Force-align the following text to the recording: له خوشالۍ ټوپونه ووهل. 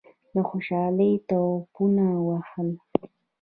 له 0.33 0.41
خوشالۍ 0.49 1.11
ټوپونه 1.27 2.05
ووهل. 2.25 2.69